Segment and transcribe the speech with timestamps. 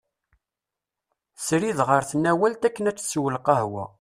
[1.45, 3.85] Srid ɣer tnawalt akken ad d-tessew lqahwa.